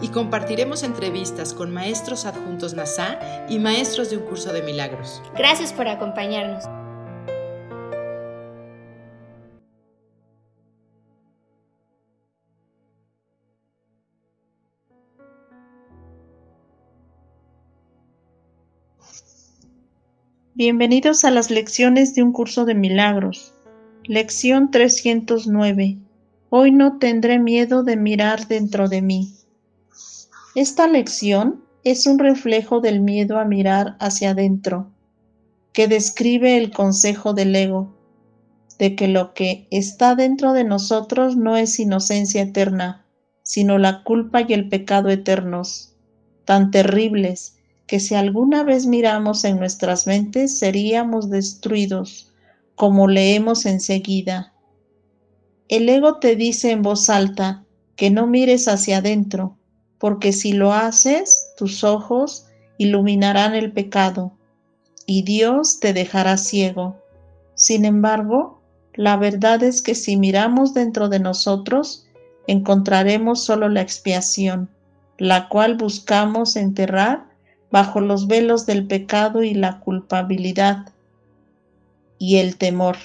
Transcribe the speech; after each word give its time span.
Y 0.00 0.08
compartiremos 0.08 0.82
entrevistas 0.84 1.52
con 1.52 1.72
maestros 1.72 2.24
adjuntos 2.24 2.74
NASA 2.74 3.18
y 3.48 3.58
maestros 3.58 4.10
de 4.10 4.16
un 4.16 4.24
curso 4.24 4.52
de 4.52 4.62
milagros. 4.62 5.22
Gracias 5.36 5.72
por 5.72 5.88
acompañarnos. 5.88 6.64
Bienvenidos 20.58 21.24
a 21.24 21.30
las 21.30 21.52
lecciones 21.52 22.16
de 22.16 22.24
un 22.24 22.32
curso 22.32 22.64
de 22.64 22.74
milagros. 22.74 23.54
Lección 24.02 24.72
309. 24.72 25.98
Hoy 26.50 26.72
no 26.72 26.98
tendré 26.98 27.38
miedo 27.38 27.84
de 27.84 27.96
mirar 27.96 28.48
dentro 28.48 28.88
de 28.88 29.00
mí. 29.00 29.37
Esta 30.54 30.88
lección 30.88 31.62
es 31.84 32.06
un 32.06 32.18
reflejo 32.18 32.80
del 32.80 33.00
miedo 33.00 33.38
a 33.38 33.44
mirar 33.44 33.96
hacia 34.00 34.30
adentro, 34.30 34.90
que 35.72 35.88
describe 35.88 36.56
el 36.56 36.70
consejo 36.70 37.34
del 37.34 37.54
ego, 37.54 37.94
de 38.78 38.96
que 38.96 39.08
lo 39.08 39.34
que 39.34 39.68
está 39.70 40.14
dentro 40.14 40.54
de 40.54 40.64
nosotros 40.64 41.36
no 41.36 41.56
es 41.56 41.78
inocencia 41.78 42.42
eterna, 42.42 43.04
sino 43.42 43.78
la 43.78 44.02
culpa 44.04 44.40
y 44.40 44.54
el 44.54 44.68
pecado 44.68 45.10
eternos, 45.10 45.94
tan 46.44 46.70
terribles 46.70 47.58
que 47.86 48.00
si 48.00 48.14
alguna 48.14 48.62
vez 48.62 48.86
miramos 48.86 49.44
en 49.44 49.58
nuestras 49.58 50.06
mentes 50.06 50.58
seríamos 50.58 51.28
destruidos, 51.30 52.32
como 52.74 53.06
leemos 53.06 53.66
enseguida. 53.66 54.54
El 55.68 55.88
ego 55.88 56.18
te 56.18 56.36
dice 56.36 56.70
en 56.70 56.82
voz 56.82 57.10
alta 57.10 57.64
que 57.96 58.10
no 58.10 58.26
mires 58.26 58.68
hacia 58.68 58.98
adentro, 58.98 59.57
porque 59.98 60.32
si 60.32 60.52
lo 60.52 60.72
haces, 60.72 61.52
tus 61.56 61.84
ojos 61.84 62.46
iluminarán 62.78 63.54
el 63.54 63.72
pecado 63.72 64.32
y 65.06 65.22
Dios 65.22 65.80
te 65.80 65.92
dejará 65.92 66.36
ciego. 66.36 66.96
Sin 67.54 67.84
embargo, 67.84 68.62
la 68.94 69.16
verdad 69.16 69.62
es 69.62 69.82
que 69.82 69.94
si 69.94 70.16
miramos 70.16 70.74
dentro 70.74 71.08
de 71.08 71.18
nosotros, 71.18 72.06
encontraremos 72.46 73.44
solo 73.44 73.68
la 73.68 73.80
expiación, 73.80 74.70
la 75.18 75.48
cual 75.48 75.76
buscamos 75.76 76.56
enterrar 76.56 77.26
bajo 77.70 78.00
los 78.00 78.26
velos 78.26 78.66
del 78.66 78.86
pecado 78.86 79.42
y 79.42 79.54
la 79.54 79.80
culpabilidad 79.80 80.92
y 82.18 82.36
el 82.36 82.56
temor. 82.56 82.96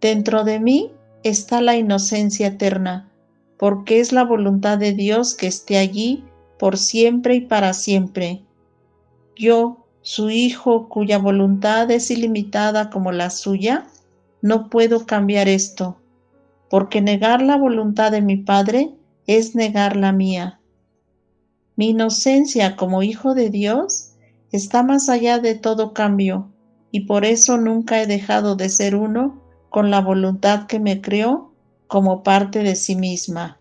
Dentro 0.00 0.44
de 0.44 0.60
mí 0.60 0.92
está 1.22 1.60
la 1.60 1.76
inocencia 1.76 2.48
eterna, 2.48 3.10
porque 3.58 4.00
es 4.00 4.12
la 4.12 4.24
voluntad 4.24 4.78
de 4.78 4.92
Dios 4.92 5.34
que 5.34 5.46
esté 5.46 5.78
allí 5.78 6.24
por 6.58 6.76
siempre 6.76 7.36
y 7.36 7.40
para 7.42 7.72
siempre. 7.72 8.42
Yo, 9.36 9.86
su 10.02 10.30
Hijo, 10.30 10.88
cuya 10.88 11.18
voluntad 11.18 11.90
es 11.90 12.10
ilimitada 12.10 12.90
como 12.90 13.12
la 13.12 13.30
suya, 13.30 13.86
no 14.42 14.68
puedo 14.68 15.06
cambiar 15.06 15.48
esto, 15.48 15.96
porque 16.68 17.00
negar 17.00 17.40
la 17.40 17.56
voluntad 17.56 18.12
de 18.12 18.20
mi 18.20 18.36
Padre 18.36 18.94
es 19.26 19.54
negar 19.54 19.96
la 19.96 20.12
mía. 20.12 20.60
Mi 21.76 21.90
inocencia 21.90 22.76
como 22.76 23.02
hijo 23.02 23.34
de 23.34 23.50
Dios 23.50 24.12
está 24.52 24.82
más 24.82 25.08
allá 25.08 25.38
de 25.38 25.54
todo 25.54 25.92
cambio 25.92 26.52
y 26.90 27.06
por 27.06 27.24
eso 27.24 27.56
nunca 27.56 28.00
he 28.00 28.06
dejado 28.06 28.54
de 28.54 28.68
ser 28.68 28.94
uno 28.94 29.42
con 29.70 29.90
la 29.90 30.00
voluntad 30.00 30.66
que 30.66 30.78
me 30.78 31.00
creó 31.00 31.53
como 31.94 32.24
parte 32.24 32.64
de 32.64 32.74
sí 32.74 32.96
misma. 32.96 33.60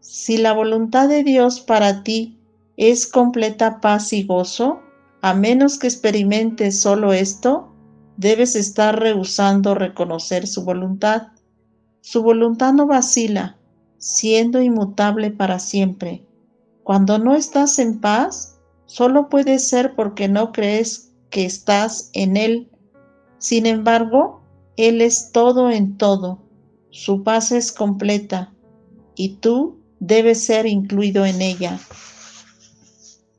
Si 0.00 0.36
la 0.36 0.52
voluntad 0.52 1.08
de 1.08 1.24
Dios 1.24 1.62
para 1.62 2.02
ti 2.02 2.38
es 2.76 3.06
completa 3.06 3.80
paz 3.80 4.12
y 4.12 4.24
gozo, 4.24 4.80
a 5.22 5.32
menos 5.32 5.78
que 5.78 5.86
experimentes 5.86 6.78
solo 6.78 7.14
esto, 7.14 7.74
debes 8.18 8.56
estar 8.56 9.00
rehusando 9.00 9.74
reconocer 9.74 10.46
su 10.46 10.66
voluntad. 10.66 11.28
Su 12.02 12.22
voluntad 12.22 12.74
no 12.74 12.86
vacila, 12.86 13.56
siendo 13.96 14.60
inmutable 14.60 15.30
para 15.30 15.60
siempre. 15.60 16.26
Cuando 16.84 17.18
no 17.18 17.34
estás 17.34 17.78
en 17.78 18.02
paz, 18.02 18.58
solo 18.84 19.30
puede 19.30 19.58
ser 19.60 19.94
porque 19.94 20.28
no 20.28 20.52
crees 20.52 21.14
que 21.30 21.46
estás 21.46 22.10
en 22.12 22.36
Él. 22.36 22.70
Sin 23.38 23.64
embargo, 23.64 24.42
Él 24.76 25.00
es 25.00 25.32
todo 25.32 25.70
en 25.70 25.96
todo. 25.96 26.49
Su 26.90 27.22
paz 27.22 27.52
es 27.52 27.72
completa 27.72 28.52
y 29.14 29.36
tú 29.36 29.78
debes 30.00 30.44
ser 30.44 30.66
incluido 30.66 31.24
en 31.24 31.40
ella. 31.42 31.78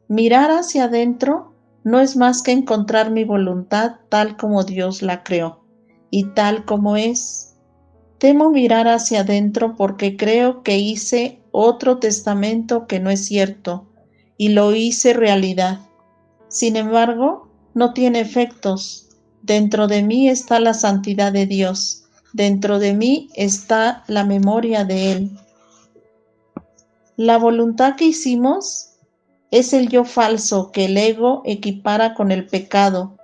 Mirar 0.07 0.51
hacia 0.51 0.85
adentro 0.85 1.53
no 1.84 2.00
es 2.00 2.16
más 2.16 2.41
que 2.44 2.51
encontrar 2.51 3.11
mi 3.11 3.23
voluntad 3.23 3.97
tal 4.09 4.38
como 4.38 4.63
Dios 4.63 5.01
la 5.01 5.23
creó 5.23 5.63
y 6.09 6.25
tal 6.34 6.66
como 6.66 6.97
es. 6.97 7.56
Temo 8.19 8.51
mirar 8.51 8.88
hacia 8.88 9.22
adentro 9.22 9.75
porque 9.75 10.16
creo 10.16 10.61
que 10.61 10.78
hice 10.78 11.41
otro 11.51 11.97
testamento 11.97 12.85
que 12.88 13.00
no 13.00 13.09
es 13.09 13.25
cierto, 13.25 13.88
y 14.38 14.50
lo 14.50 14.75
hice 14.75 15.13
realidad. 15.13 15.79
Sin 16.47 16.75
embargo, 16.75 17.50
no 17.73 17.94
tiene 17.94 18.19
efectos. 18.19 19.09
Dentro 19.41 19.88
de 19.88 20.03
mí 20.03 20.29
está 20.29 20.59
la 20.59 20.73
santidad 20.73 21.31
de 21.31 21.45
Dios, 21.45 22.00
dentro 22.33 22.79
de 22.79 22.93
mí 22.93 23.29
está 23.35 24.03
la 24.07 24.23
memoria 24.23 24.85
de 24.85 25.11
Él. 25.11 25.31
La 27.17 27.37
voluntad 27.37 27.95
que 27.95 28.05
hicimos 28.05 28.91
es 29.51 29.73
el 29.73 29.89
yo 29.89 30.05
falso 30.05 30.71
que 30.71 30.85
el 30.85 30.97
ego 30.97 31.41
equipara 31.45 32.13
con 32.13 32.31
el 32.31 32.47
pecado, 32.47 33.17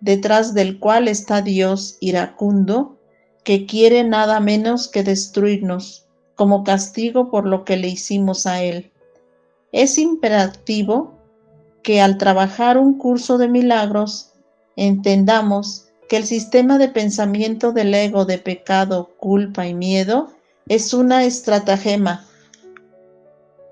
detrás 0.00 0.54
del 0.54 0.78
cual 0.78 1.08
está 1.08 1.42
Dios 1.42 1.96
iracundo, 2.00 2.96
que 3.44 3.66
quiere 3.66 4.04
nada 4.04 4.38
menos 4.40 4.88
que 4.88 5.02
destruirnos 5.02 6.06
como 6.36 6.64
castigo 6.64 7.30
por 7.30 7.46
lo 7.46 7.64
que 7.64 7.76
le 7.76 7.88
hicimos 7.88 8.46
a 8.46 8.62
Él. 8.62 8.90
Es 9.72 9.98
imperativo 9.98 11.14
que 11.82 12.00
al 12.00 12.18
trabajar 12.18 12.78
un 12.78 12.96
curso 12.96 13.38
de 13.38 13.48
milagros 13.48 14.32
entendamos 14.76 15.88
que 16.12 16.18
el 16.18 16.26
sistema 16.26 16.76
de 16.76 16.88
pensamiento 16.88 17.72
del 17.72 17.94
ego 17.94 18.26
de 18.26 18.36
pecado, 18.36 19.14
culpa 19.18 19.66
y 19.66 19.72
miedo 19.72 20.28
es 20.68 20.92
una 20.92 21.24
estratagema, 21.24 22.26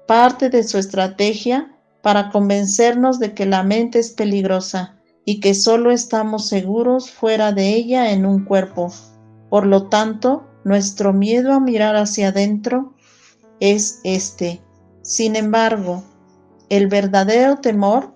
parte 0.07 0.49
de 0.49 0.65
su 0.65 0.79
estrategia 0.79 1.77
para 2.01 2.31
convencernos 2.31 3.19
de 3.19 3.35
que 3.35 3.45
la 3.45 3.63
mente 3.63 3.99
es 3.99 4.13
peligrosa 4.13 4.97
y 5.27 5.41
que 5.41 5.53
solo 5.53 5.91
estamos 5.91 6.49
seguros 6.49 7.11
fuera 7.11 7.53
de 7.53 7.75
ella 7.75 8.11
en 8.11 8.25
un 8.25 8.47
cuerpo. 8.47 8.91
Por 9.51 9.67
lo 9.67 9.89
tanto, 9.89 10.49
nuestro 10.65 11.13
miedo 11.13 11.53
a 11.53 11.61
mirar 11.61 11.95
hacia 11.95 12.29
adentro 12.29 12.95
es 13.61 14.01
este. 14.03 14.63
Sin 15.03 15.37
embargo, 15.37 16.03
el 16.71 16.87
verdadero 16.87 17.59
temor 17.59 18.15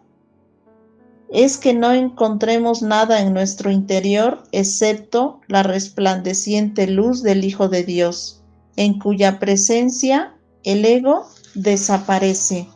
es 1.34 1.58
que 1.58 1.74
no 1.74 1.92
encontremos 1.92 2.80
nada 2.80 3.20
en 3.20 3.34
nuestro 3.34 3.72
interior 3.72 4.44
excepto 4.52 5.40
la 5.48 5.64
resplandeciente 5.64 6.86
luz 6.86 7.24
del 7.24 7.44
Hijo 7.44 7.68
de 7.68 7.82
Dios, 7.82 8.44
en 8.76 9.00
cuya 9.00 9.40
presencia 9.40 10.36
el 10.62 10.84
ego 10.84 11.26
desaparece. 11.56 12.68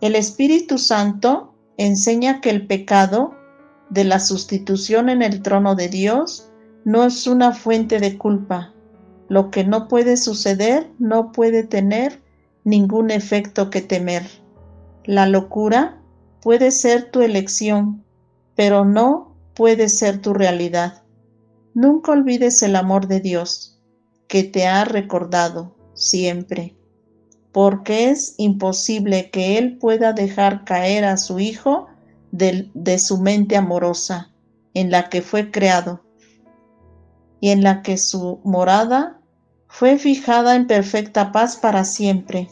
El 0.00 0.16
Espíritu 0.16 0.76
Santo 0.76 1.54
enseña 1.76 2.40
que 2.40 2.50
el 2.50 2.66
pecado 2.66 3.36
de 3.90 4.02
la 4.02 4.18
sustitución 4.18 5.08
en 5.08 5.22
el 5.22 5.40
trono 5.40 5.76
de 5.76 5.88
Dios 5.88 6.48
no 6.84 7.04
es 7.04 7.28
una 7.28 7.52
fuente 7.52 8.00
de 8.00 8.18
culpa. 8.18 8.74
Lo 9.28 9.52
que 9.52 9.62
no 9.62 9.86
puede 9.86 10.16
suceder 10.16 10.90
no 10.98 11.30
puede 11.30 11.62
tener 11.62 12.20
ningún 12.64 13.12
efecto 13.12 13.70
que 13.70 13.82
temer. 13.82 14.28
La 15.04 15.28
locura 15.28 16.02
puede 16.40 16.70
ser 16.70 17.10
tu 17.10 17.22
elección, 17.22 18.04
pero 18.54 18.84
no 18.84 19.36
puede 19.54 19.88
ser 19.88 20.20
tu 20.20 20.34
realidad. 20.34 21.02
Nunca 21.74 22.12
olvides 22.12 22.62
el 22.62 22.76
amor 22.76 23.06
de 23.06 23.20
Dios, 23.20 23.78
que 24.28 24.44
te 24.44 24.66
ha 24.66 24.84
recordado 24.84 25.76
siempre. 25.94 26.76
porque 27.52 28.10
es 28.10 28.34
imposible 28.36 29.30
que 29.30 29.56
Él 29.56 29.78
pueda 29.78 30.12
dejar 30.12 30.66
caer 30.66 31.06
a 31.06 31.16
su 31.16 31.38
Hijo 31.40 31.86
de, 32.30 32.98
su 32.98 33.16
mente 33.16 33.56
amorosa, 33.56 34.30
en 34.74 34.90
la 34.90 35.08
que 35.08 35.22
fue 35.22 35.50
creado, 35.50 36.04
y 37.40 37.48
en 37.48 37.62
la 37.62 37.80
que 37.80 37.96
su 37.96 38.40
morada 38.44 39.22
fue 39.68 39.96
fijada 39.96 40.54
en 40.54 40.66
perfecta 40.66 41.32
paz 41.32 41.56
para 41.56 41.84
siempre. 41.84 42.48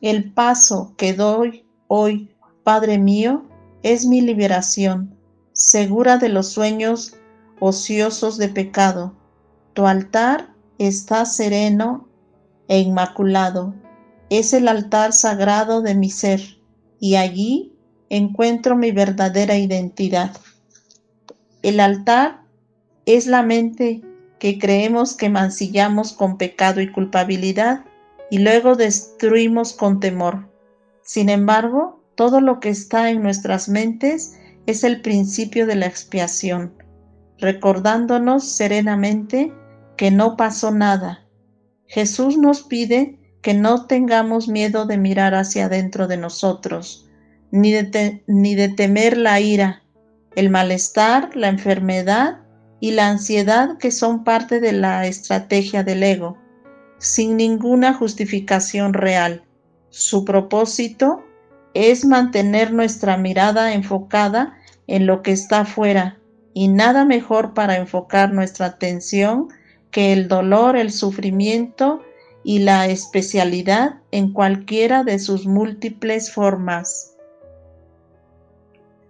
El 0.00 0.32
paso 0.32 0.94
que 0.96 1.14
doy 1.14 1.65
hoy, 1.88 2.30
Padre 2.64 2.98
mío, 2.98 3.44
es 3.82 4.06
mi 4.06 4.20
liberación, 4.20 5.16
segura 5.52 6.18
de 6.18 6.28
los 6.28 6.48
sueños 6.48 7.14
ociosos 7.60 8.38
de 8.38 8.48
pecado. 8.48 9.14
Tu 9.74 9.86
altar 9.86 10.52
está 10.78 11.24
sereno 11.24 12.08
e 12.68 12.80
inmaculado. 12.80 13.74
Es 14.30 14.52
el 14.52 14.68
altar 14.68 15.12
sagrado 15.12 15.82
de 15.82 15.94
mi 15.94 16.10
ser 16.10 16.40
y 16.98 17.16
allí 17.16 17.72
encuentro 18.08 18.76
mi 18.76 18.90
verdadera 18.90 19.56
identidad. 19.56 20.36
El 21.62 21.80
altar 21.80 22.40
es 23.06 23.26
la 23.26 23.42
mente 23.42 24.02
que 24.38 24.58
creemos 24.58 25.14
que 25.14 25.28
mancillamos 25.28 26.12
con 26.12 26.36
pecado 26.36 26.80
y 26.80 26.90
culpabilidad 26.90 27.84
y 28.30 28.38
luego 28.38 28.74
destruimos 28.74 29.72
con 29.72 30.00
temor. 30.00 30.48
Sin 31.06 31.28
embargo, 31.28 32.04
todo 32.16 32.40
lo 32.40 32.58
que 32.58 32.68
está 32.68 33.10
en 33.10 33.22
nuestras 33.22 33.68
mentes 33.68 34.36
es 34.66 34.82
el 34.82 35.00
principio 35.00 35.66
de 35.66 35.76
la 35.76 35.86
expiación, 35.86 36.74
recordándonos 37.38 38.44
serenamente 38.44 39.52
que 39.96 40.10
no 40.10 40.36
pasó 40.36 40.72
nada. 40.72 41.24
Jesús 41.86 42.36
nos 42.36 42.64
pide 42.64 43.20
que 43.40 43.54
no 43.54 43.86
tengamos 43.86 44.48
miedo 44.48 44.86
de 44.86 44.98
mirar 44.98 45.36
hacia 45.36 45.66
adentro 45.66 46.08
de 46.08 46.16
nosotros, 46.16 47.08
ni 47.52 47.70
de, 47.70 48.24
ni 48.26 48.56
de 48.56 48.68
temer 48.70 49.16
la 49.16 49.40
ira, 49.40 49.84
el 50.34 50.50
malestar, 50.50 51.36
la 51.36 51.48
enfermedad 51.48 52.40
y 52.80 52.90
la 52.90 53.08
ansiedad 53.08 53.78
que 53.78 53.92
son 53.92 54.24
parte 54.24 54.58
de 54.58 54.72
la 54.72 55.06
estrategia 55.06 55.84
del 55.84 56.02
ego, 56.02 56.36
sin 56.98 57.36
ninguna 57.36 57.94
justificación 57.94 58.92
real. 58.92 59.45
Su 59.98 60.26
propósito 60.26 61.24
es 61.72 62.04
mantener 62.04 62.70
nuestra 62.70 63.16
mirada 63.16 63.72
enfocada 63.72 64.58
en 64.86 65.06
lo 65.06 65.22
que 65.22 65.32
está 65.32 65.60
afuera 65.60 66.18
y 66.52 66.68
nada 66.68 67.06
mejor 67.06 67.54
para 67.54 67.78
enfocar 67.78 68.30
nuestra 68.30 68.66
atención 68.66 69.48
que 69.90 70.12
el 70.12 70.28
dolor, 70.28 70.76
el 70.76 70.92
sufrimiento 70.92 72.02
y 72.44 72.58
la 72.58 72.86
especialidad 72.88 73.94
en 74.10 74.34
cualquiera 74.34 75.02
de 75.02 75.18
sus 75.18 75.46
múltiples 75.46 76.30
formas. 76.30 77.14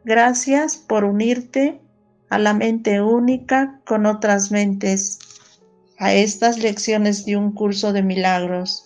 Gracias 0.04 0.76
por 0.76 1.02
unirte 1.02 1.80
a 2.28 2.38
la 2.38 2.54
mente 2.54 3.00
única 3.00 3.80
con 3.84 4.06
otras 4.06 4.52
mentes, 4.52 5.18
a 5.98 6.14
estas 6.14 6.58
lecciones 6.58 7.26
de 7.26 7.36
un 7.36 7.50
curso 7.50 7.92
de 7.92 8.04
milagros. 8.04 8.85